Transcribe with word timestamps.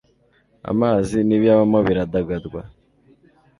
amazi 0.71 1.17
n'ibiyabamo 1.27 1.79
biradagadwa 1.87 2.61